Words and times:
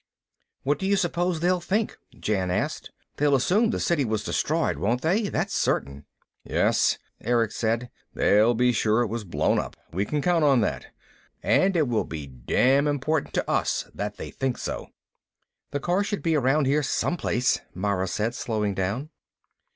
"What 0.63 0.79
do 0.79 0.87
you 0.87 0.95
suppose 0.95 1.41
they'll 1.41 1.59
think?" 1.59 1.95
Jan 2.19 2.49
asked. 2.49 2.89
"They'll 3.17 3.35
assume 3.35 3.69
the 3.69 3.79
City 3.79 4.03
was 4.03 4.23
destroyed, 4.23 4.79
won't 4.79 5.01
they? 5.03 5.29
That's 5.29 5.53
certain." 5.53 6.07
"Yes," 6.43 6.97
Erick 7.23 7.51
said. 7.51 7.91
"They'll 8.11 8.55
be 8.55 8.71
sure 8.71 9.01
it 9.03 9.09
was 9.09 9.23
blown 9.25 9.59
up. 9.59 9.77
We 9.93 10.05
can 10.05 10.23
count 10.23 10.43
on 10.43 10.61
that. 10.61 10.87
And 11.43 11.75
it 11.77 11.87
will 11.87 12.03
be 12.05 12.25
damn 12.25 12.87
important 12.87 13.35
to 13.35 13.47
us 13.47 13.91
that 13.93 14.17
they 14.17 14.31
think 14.31 14.57
so!" 14.57 14.87
"The 15.69 15.79
car 15.79 16.03
should 16.03 16.23
be 16.23 16.35
around 16.35 16.65
here, 16.65 16.81
someplace," 16.81 17.59
Mara 17.75 18.07
said, 18.07 18.33
slowing 18.33 18.73
down. 18.73 19.11